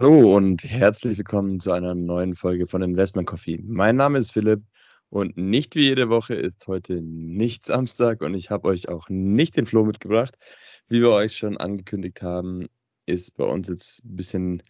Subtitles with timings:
[0.00, 3.58] Hallo und herzlich willkommen zu einer neuen Folge von Investment Coffee.
[3.64, 4.62] Mein Name ist Philipp
[5.08, 9.56] und nicht wie jede Woche ist heute nicht Samstag und ich habe euch auch nicht
[9.56, 10.38] den Flo mitgebracht.
[10.86, 12.68] Wie wir euch schon angekündigt haben,
[13.06, 14.62] ist bei uns jetzt ein bisschen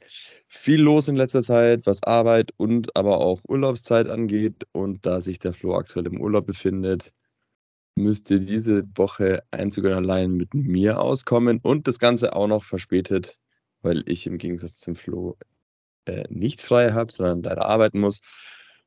[0.47, 4.67] viel los in letzter Zeit, was Arbeit und aber auch Urlaubszeit angeht.
[4.73, 7.13] Und da sich der Flo aktuell im Urlaub befindet,
[7.97, 12.65] müsst ihr diese Woche einzig und allein mit mir auskommen und das Ganze auch noch
[12.65, 13.37] verspätet
[13.83, 15.37] weil ich im Gegensatz zum Flo
[16.07, 18.21] äh, nicht frei habe, sondern leider arbeiten muss.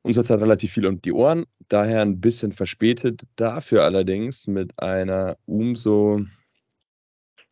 [0.02, 5.36] Uns hat relativ viel um die Ohren, daher ein bisschen verspätet, dafür allerdings mit einer
[5.46, 6.22] umso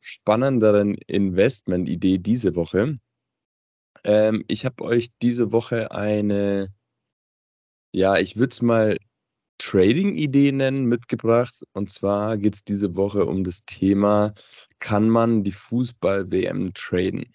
[0.01, 2.99] spannenderen Investment-Idee diese Woche.
[4.03, 6.75] Ähm, ich habe euch diese Woche eine,
[7.93, 8.97] ja, ich würde es mal
[9.59, 11.55] Trading-Idee nennen, mitgebracht.
[11.73, 14.33] Und zwar geht es diese Woche um das Thema,
[14.79, 17.33] kann man die Fußball-WM traden?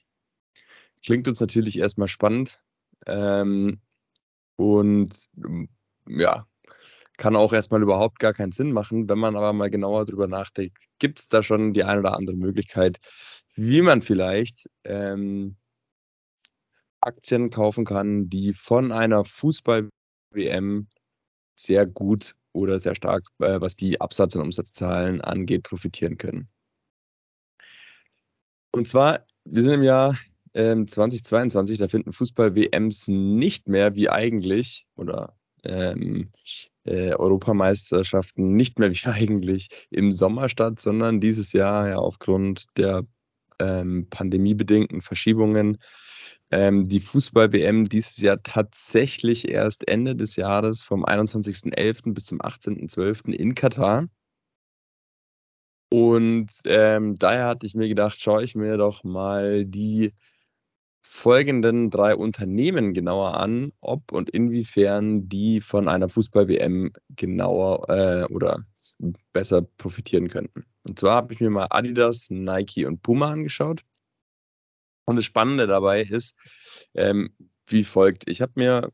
[1.05, 2.59] Klingt uns natürlich erstmal spannend.
[3.05, 3.79] Ähm,
[4.55, 5.29] und
[6.07, 6.47] ja,
[7.17, 9.07] kann auch erstmal überhaupt gar keinen Sinn machen.
[9.07, 12.35] Wenn man aber mal genauer drüber nachdenkt, gibt es da schon die eine oder andere
[12.35, 12.97] Möglichkeit,
[13.53, 15.57] wie man vielleicht ähm,
[17.01, 20.87] Aktien kaufen kann, die von einer Fußball-WM
[21.57, 26.49] sehr gut oder sehr stark, äh, was die Absatz- und Umsatzzahlen angeht, profitieren können.
[28.71, 30.17] Und zwar, wir sind im Jahr
[30.55, 36.31] ähm, 2022, da finden Fußball-WMs nicht mehr wie eigentlich oder ähm,
[36.85, 43.03] äh, Europameisterschaften nicht mehr wie eigentlich im Sommer statt, sondern dieses Jahr ja aufgrund der
[43.59, 45.77] ähm, pandemiebedingten Verschiebungen
[46.51, 52.13] ähm, die Fußball-WM dieses Jahr tatsächlich erst Ende des Jahres vom 21.11.
[52.13, 53.31] bis zum 18.12.
[53.33, 54.07] in Katar.
[55.91, 60.13] Und ähm, daher hatte ich mir gedacht, schaue ich mir doch mal die
[61.07, 68.65] folgenden drei Unternehmen genauer an, ob und inwiefern die von einer Fußball-WM genauer äh, oder
[69.31, 70.65] besser profitieren könnten.
[70.83, 73.83] Und zwar habe ich mir mal Adidas, Nike und Puma angeschaut.
[75.05, 76.35] Und das Spannende dabei ist,
[76.95, 77.29] ähm,
[77.67, 78.27] wie folgt.
[78.27, 78.91] Ich habe mir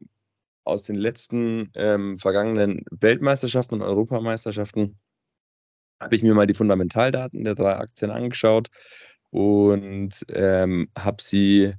[0.66, 5.00] aus den letzten ähm, vergangenen Weltmeisterschaften und Europameisterschaften
[6.02, 8.70] habe ich mir mal die Fundamentaldaten der drei Aktien angeschaut
[9.30, 11.74] und ähm, habe sie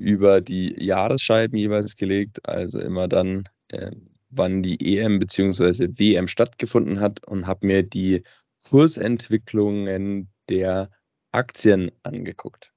[0.00, 3.92] über die Jahresscheiben jeweils gelegt, also immer dann, äh,
[4.30, 5.88] wann die EM bzw.
[5.96, 8.22] WM stattgefunden hat und habe mir die
[8.62, 10.90] Kursentwicklungen der
[11.32, 12.72] Aktien angeguckt.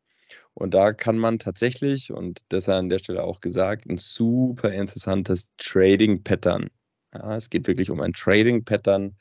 [0.54, 5.50] Und da kann man tatsächlich, und das an der Stelle auch gesagt, ein super interessantes
[5.58, 6.70] Trading-Pattern.
[7.14, 9.16] Ja, es geht wirklich um ein Trading-Pattern,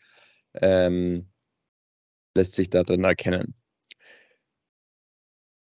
[0.54, 1.28] ähm,
[2.34, 3.54] lässt sich da drin erkennen.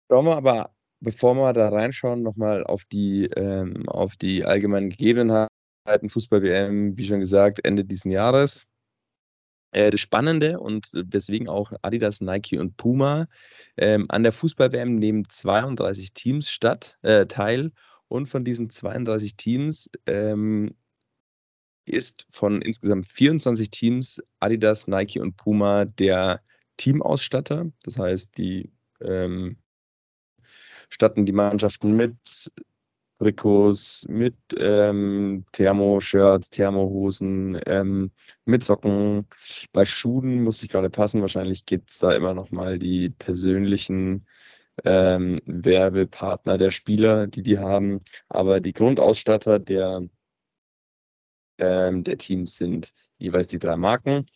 [0.10, 5.50] Schauen wir aber, bevor wir da reinschauen, nochmal auf die, ähm, auf die allgemeinen Gegebenheiten
[6.10, 8.66] Fußball-WM, wie schon gesagt, Ende dieses Jahres.
[9.72, 13.28] Äh, das Spannende und weswegen auch Adidas, Nike und Puma
[13.78, 17.72] ähm, an der Fußball-WM nehmen 32 Teams statt, äh, teil.
[18.08, 20.76] Und von diesen 32 Teams ähm,
[21.86, 26.42] ist von insgesamt 24 Teams Adidas, Nike und Puma der
[26.78, 27.72] Teamausstatter.
[27.84, 28.72] Das heißt, die
[29.02, 29.58] ähm,
[30.94, 32.16] statten die Mannschaften mit
[33.20, 38.12] Trikots, mit ähm, Thermo-Shirts, Thermohosen, ähm,
[38.46, 39.28] mit Socken.
[39.72, 41.22] Bei Schuhen muss ich gerade passen.
[41.22, 44.28] Wahrscheinlich gibt es da immer noch mal die persönlichen
[44.84, 48.02] ähm, Werbepartner der Spieler, die die haben.
[48.30, 50.08] Aber die Grundausstatter der,
[51.58, 54.28] ähm, der Teams sind jeweils die drei Marken.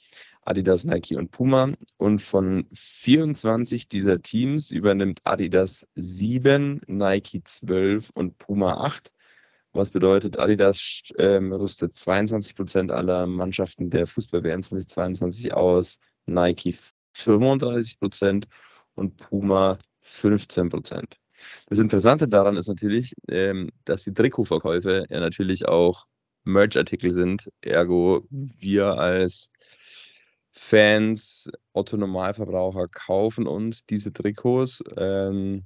[0.47, 1.73] Adidas, Nike und Puma.
[1.97, 9.11] Und von 24 dieser Teams übernimmt Adidas 7, Nike 12 und Puma 8.
[9.73, 16.75] Was bedeutet, Adidas ähm, rüstet 22 Prozent aller Mannschaften der Fußball-WM 2022 aus, Nike
[17.13, 18.47] 35 Prozent
[18.95, 21.17] und Puma 15 Prozent.
[21.67, 26.05] Das Interessante daran ist natürlich, ähm, dass die Trikotverkäufe ja natürlich auch
[26.45, 27.51] Merch-Artikel sind.
[27.61, 29.51] Ergo, wir als
[30.69, 35.65] Fans, Otto Normalverbraucher kaufen uns diese Trikots, ähm,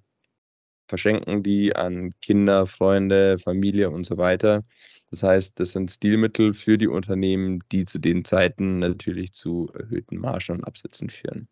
[0.88, 4.63] verschenken die an Kinder, Freunde, Familie und so weiter.
[5.09, 10.18] Das heißt, das sind Stilmittel für die Unternehmen, die zu den Zeiten natürlich zu erhöhten
[10.18, 11.48] Margen und Absätzen führen.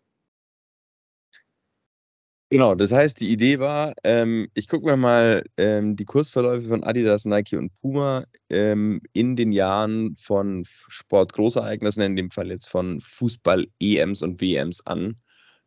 [2.51, 6.84] Genau, das heißt, die Idee war, ähm, ich gucke mir mal ähm, die Kursverläufe von
[6.84, 13.01] Adidas, Nike und Puma ähm, in den Jahren von Sportgroßereignissen, in dem Fall jetzt von
[13.01, 15.18] Fußball-EMs und WMs an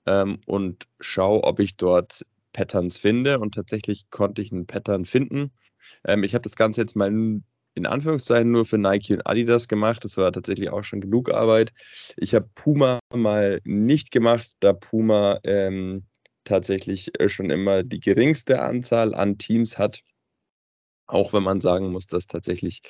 [0.06, 5.52] ähm, und schaue, ob ich dort Patterns finde und tatsächlich konnte ich einen Pattern finden.
[6.04, 7.12] Ähm, ich habe das Ganze jetzt mal
[7.74, 10.04] in Anführungszeichen nur für Nike und Adidas gemacht.
[10.04, 11.72] Das war tatsächlich auch schon genug Arbeit.
[12.16, 16.06] Ich habe Puma mal nicht gemacht, da Puma ähm,
[16.44, 20.02] tatsächlich äh, schon immer die geringste Anzahl an Teams hat.
[21.06, 22.82] Auch wenn man sagen muss, dass tatsächlich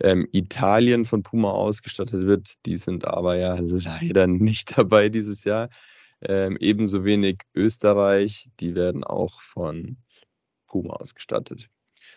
[0.00, 2.54] ähm, Italien von Puma ausgestattet wird.
[2.66, 5.68] Die sind aber ja leider nicht dabei dieses Jahr.
[6.22, 8.48] Ähm, ebenso wenig Österreich.
[8.60, 9.98] Die werden auch von
[10.66, 11.68] Puma ausgestattet.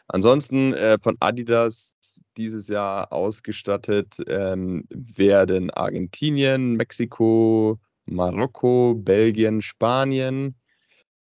[0.07, 1.95] Ansonsten äh, von Adidas
[2.37, 10.55] dieses Jahr ausgestattet ähm, werden Argentinien, Mexiko, Marokko, Belgien, Spanien,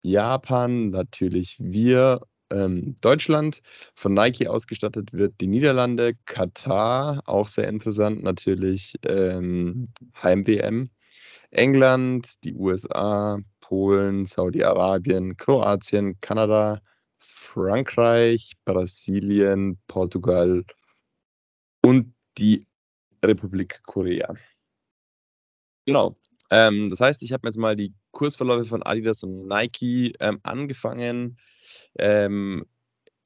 [0.07, 3.61] Japan, natürlich wir, ähm, Deutschland.
[3.93, 9.89] Von Nike ausgestattet wird die Niederlande, Katar, auch sehr interessant, natürlich ähm,
[10.21, 10.89] Heim-WM,
[11.51, 16.81] England, die USA, Polen, Saudi-Arabien, Kroatien, Kanada,
[17.19, 20.63] Frankreich, Brasilien, Portugal
[21.83, 22.65] und die
[23.23, 24.33] Republik Korea.
[25.85, 26.15] Genau.
[26.49, 31.37] Ähm, das heißt, ich habe jetzt mal die Kursverläufe von Adidas und Nike ähm, angefangen.
[31.99, 32.65] Ähm,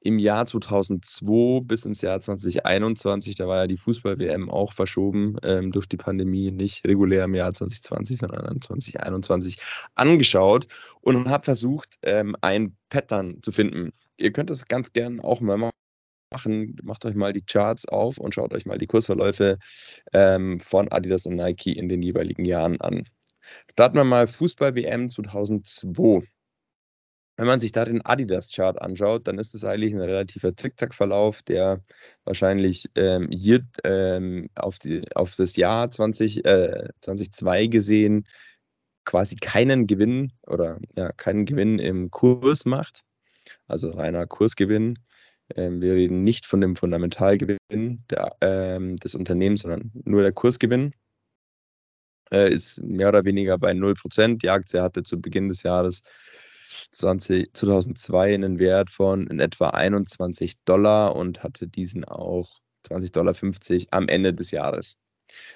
[0.00, 5.70] Im Jahr 2002 bis ins Jahr 2021, da war ja die Fußball-WM auch verschoben ähm,
[5.72, 9.58] durch die Pandemie, nicht regulär im Jahr 2020, sondern dann 2021
[9.94, 10.66] angeschaut
[11.00, 13.92] und habe versucht, ähm, ein Pattern zu finden.
[14.16, 15.72] Ihr könnt das ganz gern auch mal machen.
[16.82, 19.58] Macht euch mal die Charts auf und schaut euch mal die Kursverläufe
[20.12, 23.04] ähm, von Adidas und Nike in den jeweiligen Jahren an.
[23.72, 26.26] Starten wir mal Fußball-WM 2002.
[27.36, 31.82] Wenn man sich da den Adidas-Chart anschaut, dann ist es eigentlich ein relativer Zickzack-Verlauf, der
[32.24, 38.24] wahrscheinlich ähm, hier ähm, auf, die, auf, das Jahr 20, äh, 2002 gesehen
[39.04, 43.02] quasi keinen Gewinn oder ja, keinen Gewinn im Kurs macht,
[43.66, 44.98] also reiner Kursgewinn.
[45.56, 50.94] Ähm, wir reden nicht von dem Fundamentalgewinn der, ähm, des Unternehmens, sondern nur der Kursgewinn
[52.30, 54.38] äh, ist mehr oder weniger bei 0%.
[54.38, 56.02] Die Aktie hatte zu Beginn des Jahres
[56.92, 62.58] 20, 2002 einen Wert von in etwa 21 Dollar und hatte diesen auch
[62.88, 63.34] 20,50 Dollar
[63.90, 64.96] am Ende des Jahres.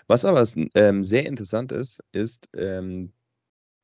[0.06, 3.12] Was aber ähm, sehr interessant ist, ist, ähm,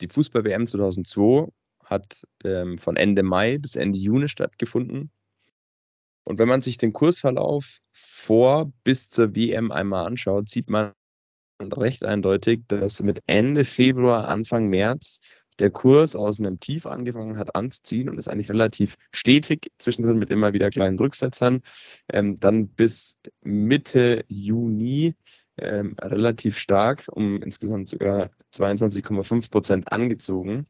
[0.00, 1.48] die Fußball-WM 2002
[1.84, 5.10] hat ähm, von Ende Mai bis Ende Juni stattgefunden.
[6.24, 10.92] Und wenn man sich den Kursverlauf vor bis zur WM einmal anschaut, sieht man
[11.60, 15.20] recht eindeutig, dass mit Ende Februar, Anfang März
[15.58, 20.30] der Kurs aus einem Tief angefangen hat anzuziehen und ist eigentlich relativ stetig, zwischendrin mit
[20.30, 21.60] immer wieder kleinen Rücksetzern,
[22.08, 25.14] ähm, dann bis Mitte Juni
[25.58, 30.66] ähm, relativ stark, um insgesamt sogar 22,5 Prozent angezogen.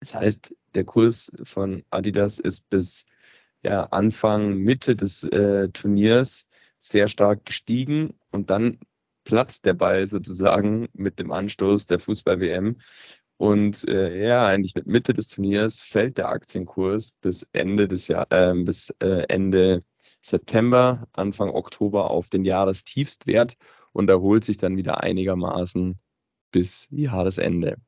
[0.00, 3.04] Das heißt, der Kurs von Adidas ist bis
[3.64, 6.46] ja, Anfang, Mitte des äh, Turniers
[6.78, 8.78] sehr stark gestiegen und dann
[9.24, 12.78] platzt der Ball sozusagen mit dem Anstoß der Fußball-WM.
[13.36, 18.26] Und äh, ja, eigentlich mit Mitte des Turniers fällt der Aktienkurs bis Ende des Jahr,
[18.30, 19.82] äh, bis äh, Ende
[20.22, 23.56] September, Anfang Oktober auf den Jahrestiefstwert
[23.92, 25.98] und erholt sich dann wieder einigermaßen
[26.52, 27.78] bis Jahresende.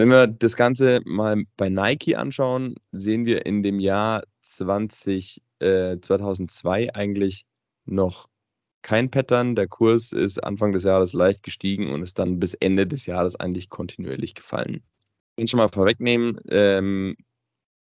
[0.00, 5.98] Wenn wir das Ganze mal bei Nike anschauen, sehen wir in dem Jahr 20, äh,
[6.00, 7.44] 2002 eigentlich
[7.84, 8.26] noch
[8.80, 9.56] kein Pattern.
[9.56, 13.36] Der Kurs ist Anfang des Jahres leicht gestiegen und ist dann bis Ende des Jahres
[13.36, 14.82] eigentlich kontinuierlich gefallen.
[15.36, 17.14] Ich will schon mal vorwegnehmen, ähm,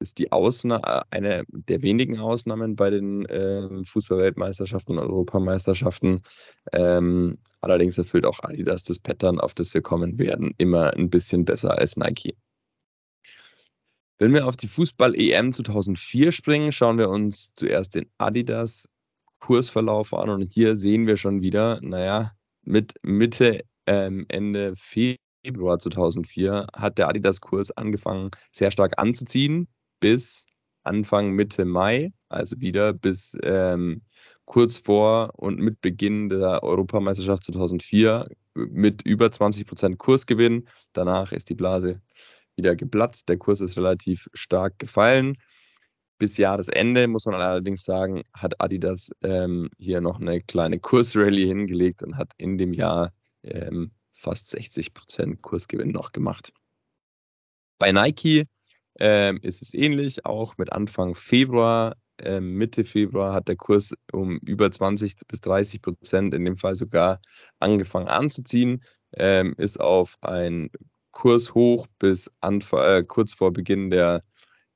[0.00, 6.22] ist die Ausna eine der wenigen Ausnahmen bei den äh, Fußballweltmeisterschaften und Europameisterschaften.
[6.72, 11.44] Ähm, allerdings erfüllt auch Adidas das Pattern, auf das wir kommen werden, immer ein bisschen
[11.44, 12.34] besser als Nike.
[14.18, 18.88] Wenn wir auf die Fußball-EM 2004 springen, schauen wir uns zuerst den Adidas
[19.38, 26.66] Kursverlauf an und hier sehen wir schon wieder, naja, mit Mitte, ähm, Ende Februar 2004
[26.74, 29.68] hat der Adidas-Kurs angefangen sehr stark anzuziehen
[30.00, 30.46] bis
[30.82, 34.02] Anfang Mitte Mai, also wieder bis ähm,
[34.46, 40.66] kurz vor und mit Beginn der Europameisterschaft 2004 mit über 20 Prozent Kursgewinn.
[40.92, 42.00] Danach ist die Blase
[42.56, 43.28] wieder geplatzt.
[43.28, 45.36] Der Kurs ist relativ stark gefallen.
[46.18, 52.02] Bis Jahresende muss man allerdings sagen, hat Adidas ähm, hier noch eine kleine Kursrallye hingelegt
[52.02, 56.52] und hat in dem Jahr ähm, fast 60 Prozent Kursgewinn noch gemacht.
[57.78, 58.46] Bei Nike
[59.00, 64.38] ähm, ist es ähnlich, auch mit Anfang Februar, äh, Mitte Februar hat der Kurs um
[64.38, 67.20] über 20 bis 30 Prozent, in dem Fall sogar
[67.58, 68.84] angefangen anzuziehen,
[69.16, 70.70] ähm, ist auf ein
[71.12, 74.22] Kurs hoch bis Anf äh, kurz vor Beginn der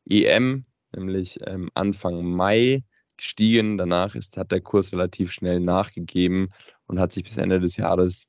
[0.09, 0.65] EM,
[0.95, 2.83] nämlich ähm, Anfang Mai
[3.17, 3.79] gestiegen.
[3.79, 6.49] Danach ist, hat der Kurs relativ schnell nachgegeben
[6.87, 8.27] und hat sich bis Ende des Jahres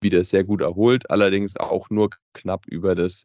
[0.00, 3.24] wieder sehr gut erholt, allerdings auch nur knapp über das,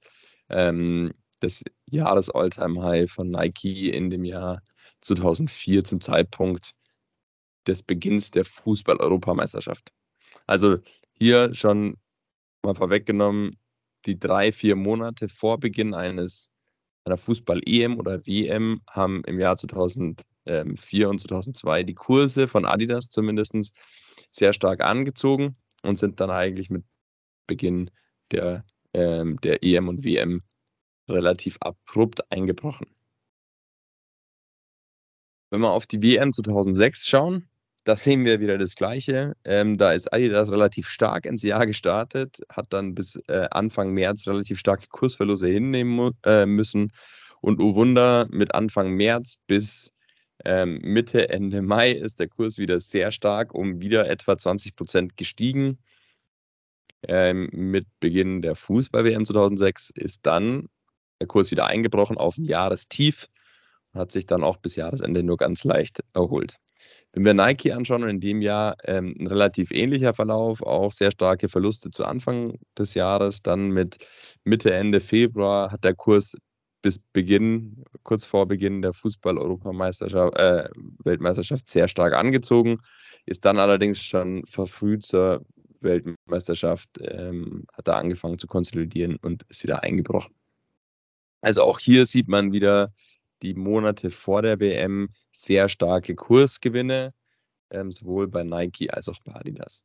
[0.50, 1.13] ähm,
[1.44, 4.62] das Jahres-Alltime-High von Nike in dem Jahr
[5.02, 6.76] 2004 zum Zeitpunkt
[7.68, 9.92] des Beginns der Fußball-Europameisterschaft.
[10.48, 10.78] Also
[11.12, 11.98] hier schon
[12.64, 13.58] mal vorweggenommen,
[14.06, 16.50] die drei, vier Monate vor Beginn eines
[17.06, 23.76] einer Fußball-EM oder WM haben im Jahr 2004 und 2002 die Kurse von Adidas zumindest
[24.32, 26.86] sehr stark angezogen und sind dann eigentlich mit
[27.48, 27.92] Beginn
[28.32, 30.42] der, ähm, der EM und WM
[31.08, 32.88] relativ abrupt eingebrochen.
[35.50, 37.48] Wenn wir auf die WM 2006 schauen,
[37.84, 39.36] da sehen wir wieder das Gleiche.
[39.44, 44.26] Ähm, da ist Adidas relativ stark ins Jahr gestartet, hat dann bis äh, Anfang März
[44.26, 46.94] relativ starke Kursverluste hinnehmen äh, müssen.
[47.42, 49.94] Und oh Wunder, mit Anfang März bis
[50.46, 55.18] ähm, Mitte, Ende Mai ist der Kurs wieder sehr stark, um wieder etwa 20 Prozent
[55.18, 55.78] gestiegen.
[57.06, 60.70] Ähm, mit Beginn der Fußball-WM 2006 ist dann
[61.24, 63.30] der Kurs wieder eingebrochen auf ein Jahrestief
[63.94, 66.58] und hat sich dann auch bis Jahresende nur ganz leicht erholt.
[67.13, 71.48] Wenn wir Nike anschauen, in dem Jahr ähm, ein relativ ähnlicher Verlauf, auch sehr starke
[71.48, 73.42] Verluste zu Anfang des Jahres.
[73.42, 74.06] Dann mit
[74.44, 76.36] Mitte, Ende Februar hat der Kurs
[76.82, 80.68] bis Beginn, kurz vor Beginn der Fußball-Europameisterschaft, äh,
[81.06, 82.80] Weltmeisterschaft sehr stark angezogen,
[83.25, 85.46] ist dann allerdings schon verfrüht zur
[85.80, 90.34] Weltmeisterschaft, ähm, hat er angefangen zu konsolidieren und ist wieder eingebrochen.
[91.44, 92.94] Also auch hier sieht man wieder
[93.42, 97.14] die Monate vor der WM sehr starke Kursgewinne,
[97.70, 99.84] ähm, sowohl bei Nike als auch bei Adidas.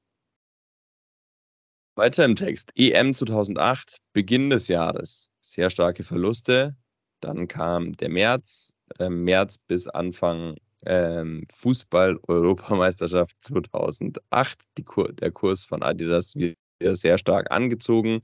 [1.97, 2.71] Weiter im Text.
[2.77, 6.77] EM 2008, Beginn des Jahres, sehr starke Verluste.
[7.21, 10.55] Dann kam der März, äh, März bis Anfang
[10.87, 14.61] ähm, Fußball-Europameisterschaft 2008.
[14.85, 16.55] Kur der Kurs von Adidas wieder
[16.95, 18.21] sehr stark angezogen,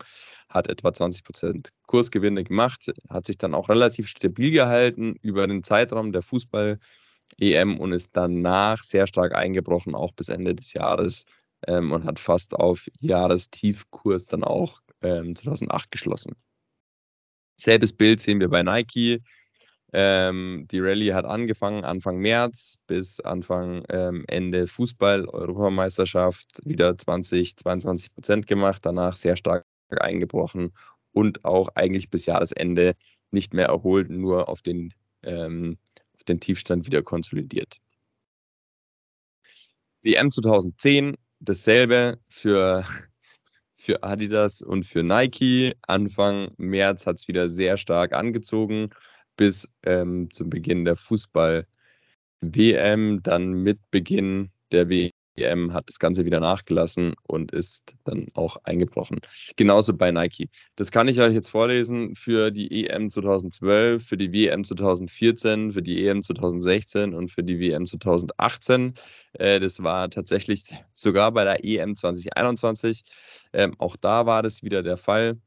[0.49, 6.13] hat etwa 20% Kursgewinne gemacht, hat sich dann auch relativ stabil gehalten über den Zeitraum
[6.13, 6.79] der Fußball-
[7.39, 11.25] EM und ist danach sehr stark eingebrochen, auch bis Ende des Jahres
[11.67, 16.37] ähm, und hat fast auf Jahrestiefkurs dann auch ähm, 2008 geschlossen.
[17.57, 19.23] Selbes Bild sehen wir bei Nike.
[19.93, 28.13] Ähm, die Rallye hat angefangen Anfang März bis Anfang ähm, Ende Fußball-Europameisterschaft wieder 20, 22
[28.13, 30.73] Prozent gemacht, danach sehr stark eingebrochen
[31.13, 32.95] und auch eigentlich bis Jahresende
[33.31, 35.79] nicht mehr erholt, nur auf den ähm,
[36.29, 37.79] den Tiefstand wieder konsolidiert.
[40.03, 42.87] WM 2010, dasselbe für,
[43.77, 45.75] für Adidas und für Nike.
[45.83, 48.91] Anfang März hat es wieder sehr stark angezogen
[49.37, 51.67] bis ähm, zum Beginn der Fußball-WM,
[53.23, 58.57] dann mit Beginn der WM EM hat das Ganze wieder nachgelassen und ist dann auch
[58.65, 59.21] eingebrochen.
[59.57, 60.49] Genauso bei Nike.
[60.77, 65.83] Das kann ich euch jetzt vorlesen für die EM 2012, für die WM 2014, für
[65.83, 68.95] die EM 2016 und für die WM 2018.
[69.35, 73.05] Äh, das war tatsächlich sogar bei der EM 2021.
[73.53, 75.39] Ähm, auch da war das wieder der Fall.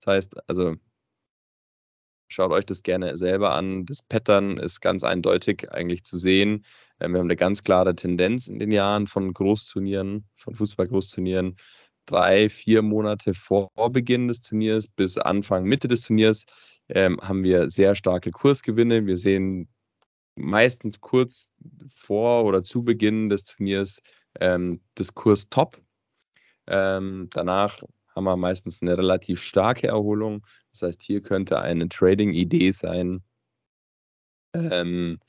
[0.00, 0.76] Das heißt, also
[2.32, 3.86] Schaut euch das gerne selber an.
[3.86, 6.64] Das Pattern ist ganz eindeutig eigentlich zu sehen.
[7.00, 11.56] Ähm, wir haben eine ganz klare Tendenz in den Jahren von Großturnieren, von Fußball-Großturnieren.
[12.06, 16.44] Drei, vier Monate vor Beginn des Turniers bis Anfang, Mitte des Turniers
[16.88, 19.06] ähm, haben wir sehr starke Kursgewinne.
[19.06, 19.68] Wir sehen
[20.36, 21.50] meistens kurz
[21.92, 24.02] vor oder zu Beginn des Turniers
[24.38, 25.80] ähm, das Kurs top.
[26.68, 27.82] Ähm, danach
[28.20, 30.46] haben wir meistens eine relativ starke Erholung.
[30.72, 33.22] Das heißt, hier könnte eine Trading-Idee sein,
[34.52, 35.20] ähm,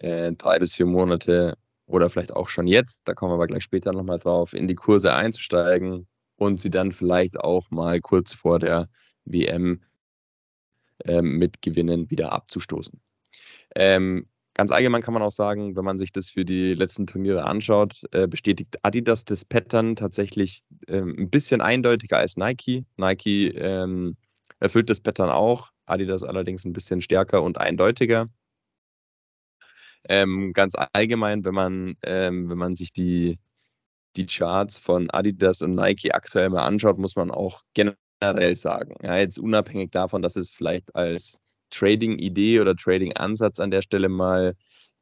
[0.00, 3.64] äh, drei bis vier Monate oder vielleicht auch schon jetzt, da kommen wir aber gleich
[3.64, 8.58] später nochmal drauf, in die Kurse einzusteigen und sie dann vielleicht auch mal kurz vor
[8.58, 8.88] der
[9.26, 9.82] WM
[11.04, 12.98] ähm, mit Gewinnen wieder abzustoßen.
[13.74, 17.44] Ähm, Ganz allgemein kann man auch sagen, wenn man sich das für die letzten Turniere
[17.44, 22.84] anschaut, äh, bestätigt Adidas das Pattern tatsächlich ähm, ein bisschen eindeutiger als Nike.
[22.96, 24.16] Nike ähm,
[24.60, 28.28] erfüllt das Pattern auch, Adidas allerdings ein bisschen stärker und eindeutiger.
[30.08, 33.38] Ähm, ganz allgemein, wenn man, ähm, wenn man sich die,
[34.16, 39.16] die Charts von Adidas und Nike aktuell mal anschaut, muss man auch generell sagen, ja,
[39.16, 41.40] jetzt unabhängig davon, dass es vielleicht als
[41.74, 44.54] Trading-Idee oder Trading-Ansatz an der Stelle mal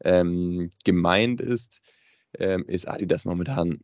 [0.05, 1.81] ähm, gemeint ist,
[2.39, 3.81] ähm, ist Adidas momentan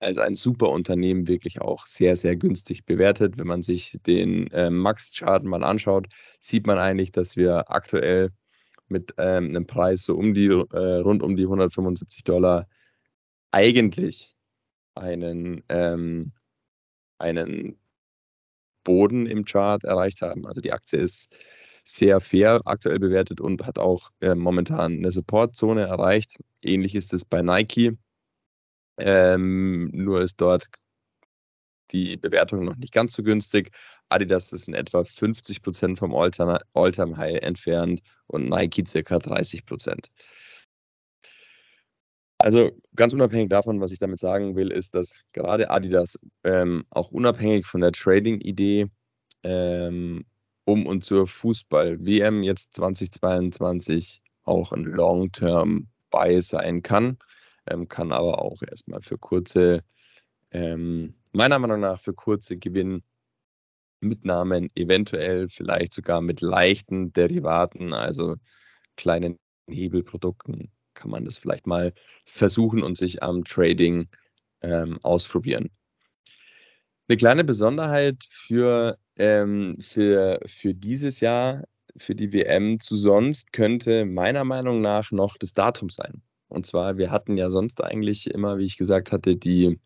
[0.00, 3.38] als ein super Unternehmen wirklich auch sehr, sehr günstig bewertet.
[3.38, 6.08] Wenn man sich den äh, Max-Chart mal anschaut,
[6.40, 8.30] sieht man eigentlich, dass wir aktuell
[8.88, 12.66] mit ähm, einem Preis so um die äh, rund um die 175 Dollar
[13.52, 14.34] eigentlich
[14.94, 16.32] einen, ähm,
[17.18, 17.78] einen
[18.84, 20.46] Boden im Chart erreicht haben.
[20.46, 21.36] Also die Aktie ist
[21.94, 26.38] sehr fair aktuell bewertet und hat auch äh, momentan eine Supportzone erreicht.
[26.62, 27.98] Ähnlich ist es bei Nike.
[28.98, 30.66] Ähm, nur ist dort
[31.92, 33.72] die Bewertung noch nicht ganz so günstig.
[34.08, 40.10] Adidas ist in etwa 50 Prozent vom All-Time-High entfernt und Nike circa 30 Prozent.
[42.38, 47.10] Also ganz unabhängig davon, was ich damit sagen will, ist, dass gerade Adidas ähm, auch
[47.10, 48.86] unabhängig von der Trading-Idee
[49.42, 50.24] ähm,
[50.70, 57.18] um und zur Fußball-WM jetzt 2022 auch ein Long-Term-Buy sein kann,
[57.66, 59.82] ähm, kann aber auch erstmal für kurze,
[60.52, 68.36] ähm, meiner Meinung nach für kurze Gewinnmitnahmen, eventuell vielleicht sogar mit leichten Derivaten, also
[68.96, 71.92] kleinen Hebelprodukten kann man das vielleicht mal
[72.26, 74.08] versuchen und sich am Trading
[74.60, 75.70] ähm, ausprobieren.
[77.10, 81.64] Eine kleine Besonderheit für, ähm, für, für dieses Jahr,
[81.96, 86.22] für die WM zu sonst, könnte meiner Meinung nach noch das Datum sein.
[86.46, 89.80] Und zwar, wir hatten ja sonst eigentlich immer, wie ich gesagt hatte, die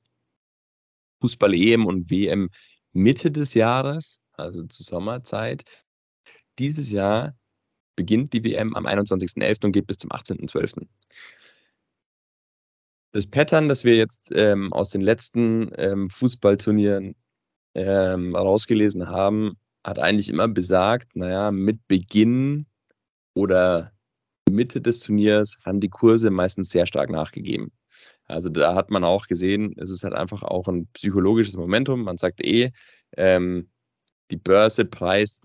[1.23, 2.50] Fußball-EM und WM
[2.93, 5.64] Mitte des Jahres, also zur Sommerzeit.
[6.59, 7.35] Dieses Jahr
[7.97, 9.64] beginnt die WM am 21.11.
[9.64, 10.87] und geht bis zum 18.12.
[13.14, 17.14] Das Pattern, das wir jetzt ähm, aus den letzten ähm, Fußballturnieren
[17.76, 22.66] ähm, rausgelesen haben, hat eigentlich immer besagt, naja, mit Beginn
[23.33, 23.92] oder
[24.50, 27.71] Mitte des Turniers haben die Kurse meistens sehr stark nachgegeben.
[28.25, 32.02] Also da hat man auch gesehen, es ist halt einfach auch ein psychologisches Momentum.
[32.02, 32.73] Man sagt eh,
[33.16, 33.71] ähm,
[34.33, 35.44] die Börse preist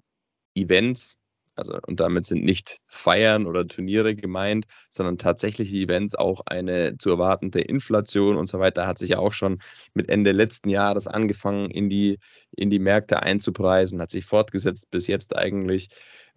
[0.56, 1.18] Events
[1.60, 7.10] also, und damit sind nicht Feiern oder Turniere gemeint, sondern tatsächliche Events, auch eine zu
[7.10, 9.62] erwartende Inflation und so weiter, hat sich ja auch schon
[9.94, 12.20] mit Ende letzten Jahres angefangen, in die,
[12.52, 15.90] in die Märkte einzupreisen, hat sich fortgesetzt bis jetzt eigentlich,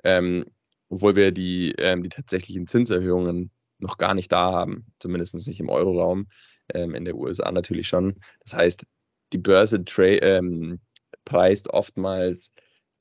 [0.05, 0.45] ähm,
[0.89, 5.71] obwohl wir die, ähm, die tatsächlichen Zinserhöhungen noch gar nicht da haben, zumindest nicht im
[5.71, 6.27] Euroraum,
[6.75, 8.21] ähm, in der USA natürlich schon.
[8.41, 8.87] Das heißt,
[9.33, 10.81] die Börse ähm,
[11.25, 12.53] preist oftmals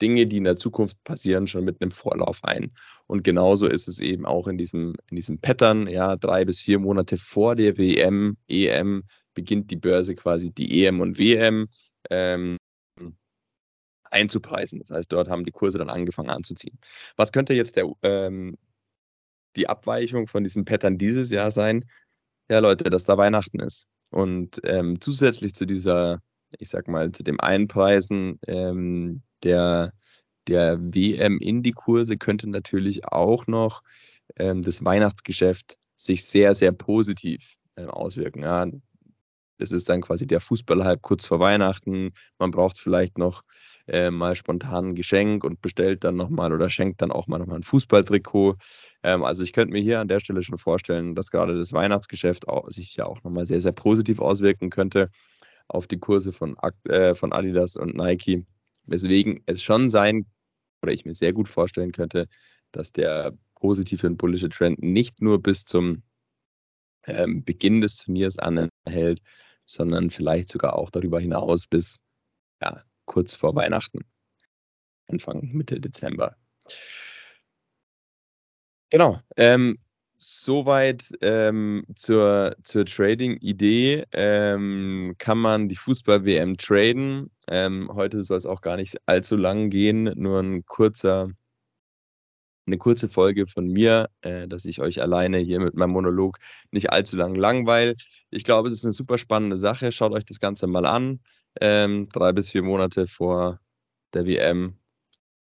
[0.01, 2.71] Dinge, die in der Zukunft passieren, schon mit einem Vorlauf ein.
[3.07, 6.79] Und genauso ist es eben auch in diesem, in diesem Pattern, ja, drei bis vier
[6.79, 11.67] Monate vor der WM, EM beginnt die Börse quasi die EM und WM
[12.09, 12.57] ähm,
[14.11, 14.79] einzupreisen.
[14.79, 16.77] Das heißt, dort haben die Kurse dann angefangen anzuziehen.
[17.15, 18.57] Was könnte jetzt der, ähm,
[19.55, 21.85] die Abweichung von diesem Pattern dieses Jahr sein?
[22.49, 23.87] Ja, Leute, dass da Weihnachten ist.
[24.11, 26.21] Und ähm, zusätzlich zu dieser,
[26.59, 29.93] ich sag mal, zu dem Einpreisen ähm, der,
[30.47, 33.81] der WM in die Kurse könnte natürlich auch noch
[34.37, 38.43] ähm, das Weihnachtsgeschäft sich sehr, sehr positiv äh, auswirken.
[38.43, 38.67] Ja.
[39.57, 42.11] Es ist dann quasi der Fußballhype kurz vor Weihnachten.
[42.39, 43.43] Man braucht vielleicht noch
[43.87, 47.57] äh, mal spontan ein Geschenk und bestellt dann nochmal oder schenkt dann auch mal nochmal
[47.57, 48.55] ein Fußballtrikot.
[49.03, 52.47] Ähm, also ich könnte mir hier an der Stelle schon vorstellen, dass gerade das Weihnachtsgeschäft
[52.47, 55.09] auch, sich ja auch nochmal sehr, sehr positiv auswirken könnte
[55.67, 58.45] auf die Kurse von, äh, von Adidas und Nike.
[58.83, 60.25] Weswegen es schon sein,
[60.81, 62.27] oder ich mir sehr gut vorstellen könnte,
[62.71, 66.03] dass der positive und bullische Trend nicht nur bis zum
[67.05, 69.21] ähm, Beginn des Turniers anhält,
[69.65, 71.99] sondern vielleicht sogar auch darüber hinaus bis
[72.61, 74.05] ja, kurz vor Weihnachten,
[75.07, 76.35] Anfang Mitte Dezember.
[78.89, 79.19] Genau.
[79.37, 79.77] Ähm,
[80.23, 84.05] Soweit ähm, zur, zur Trading-Idee.
[84.11, 87.31] Ähm, kann man die Fußball-WM traden?
[87.47, 91.31] Ähm, heute soll es auch gar nicht allzu lang gehen, nur ein kurzer,
[92.67, 96.37] eine kurze Folge von mir, äh, dass ich euch alleine hier mit meinem Monolog
[96.69, 97.95] nicht allzu lang langweil.
[98.29, 99.91] Ich glaube, es ist eine super spannende Sache.
[99.91, 101.19] Schaut euch das Ganze mal an.
[101.59, 103.59] Ähm, drei bis vier Monate vor
[104.13, 104.80] der WM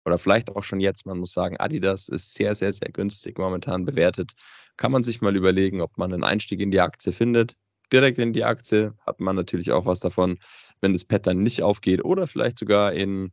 [0.06, 1.06] oder vielleicht auch schon jetzt.
[1.06, 4.34] Man muss sagen, Adidas ist sehr, sehr, sehr günstig momentan bewertet
[4.78, 7.54] kann man sich mal überlegen, ob man einen Einstieg in die Aktie findet.
[7.94, 10.40] Direkt in die Aktie hat man natürlich auch was davon,
[10.82, 13.32] wenn das Pattern nicht aufgeht oder vielleicht sogar in,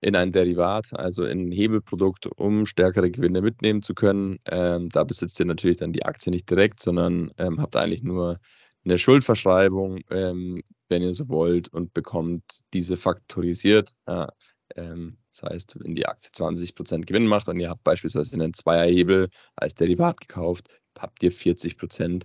[0.00, 4.38] in ein Derivat, also in ein Hebelprodukt, um stärkere Gewinne mitnehmen zu können.
[4.50, 8.38] Ähm, da besitzt ihr natürlich dann die Aktie nicht direkt, sondern ähm, habt eigentlich nur
[8.84, 13.94] eine Schuldverschreibung, ähm, wenn ihr so wollt, und bekommt diese faktorisiert.
[14.06, 14.30] Ja,
[14.74, 19.30] ähm, das heißt, wenn die Aktie 20% Gewinn macht und ihr habt beispielsweise einen Zweierhebel
[19.56, 22.24] als Derivat gekauft, habt ihr 40%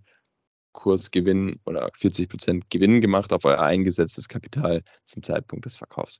[0.71, 6.19] Kursgewinn oder 40 Prozent Gewinn gemacht auf euer eingesetztes Kapital zum Zeitpunkt des Verkaufs.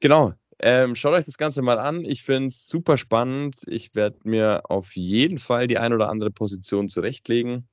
[0.00, 0.34] Genau.
[0.60, 2.04] Ähm, schaut euch das Ganze mal an.
[2.04, 3.62] Ich finde es super spannend.
[3.66, 7.68] Ich werde mir auf jeden Fall die ein oder andere Position zurechtlegen.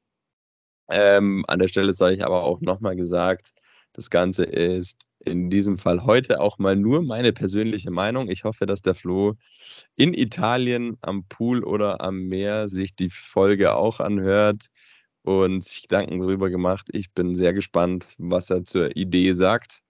[0.90, 3.52] Ähm, an der Stelle sage ich aber auch nochmal gesagt,
[3.94, 8.30] das Ganze ist in diesem Fall heute auch mal nur meine persönliche Meinung.
[8.30, 9.36] Ich hoffe, dass der Flo
[9.96, 14.68] in Italien am Pool oder am Meer sich die Folge auch anhört
[15.24, 16.88] und sich Gedanken darüber gemacht.
[16.92, 19.82] Ich bin sehr gespannt, was er zur Idee sagt.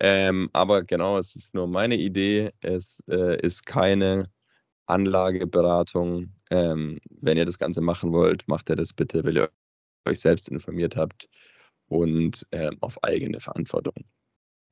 [0.00, 2.52] Ähm, aber genau, es ist nur meine Idee.
[2.60, 4.30] Es äh, ist keine
[4.86, 6.32] Anlageberatung.
[6.50, 9.50] Ähm, wenn ihr das Ganze machen wollt, macht ihr das bitte, weil ihr
[10.06, 11.28] euch selbst informiert habt
[11.88, 13.94] und äh, auf eigene Verantwortung.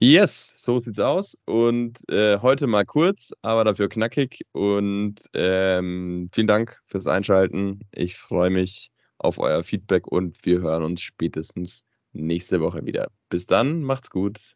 [0.04, 1.38] Yes, so sieht's aus.
[1.46, 4.44] Und äh, heute mal kurz, aber dafür knackig.
[4.52, 7.80] Und ähm, vielen Dank fürs Einschalten.
[7.90, 13.08] Ich freue mich auf euer Feedback und wir hören uns spätestens nächste Woche wieder.
[13.30, 14.52] Bis dann, macht's gut.